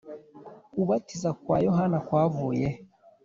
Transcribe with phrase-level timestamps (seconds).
[0.71, 2.79] Kubatiza kwa Yohana kwavuye he